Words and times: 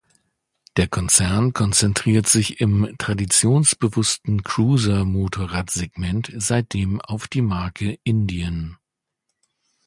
Der 0.77 0.87
Konzern 0.87 1.53
konzentriert 1.53 2.25
sich 2.25 2.59
im 2.59 2.95
traditionsbewussten 2.97 4.41
Cruiser-Motorrad-Segment 4.41 6.33
seitdem 6.37 6.99
auf 7.01 7.27
die 7.27 7.43
Marke 7.43 7.99
Indian. 8.03 8.77